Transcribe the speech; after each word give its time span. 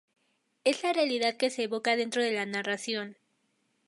Es 0.63 0.81
la 0.81 0.93
realidad 0.93 1.37
que 1.37 1.51
se 1.51 1.61
evoca 1.61 1.95
dentro 1.95 2.23
de 2.23 2.31
la 2.31 2.47
narración. 2.47 3.17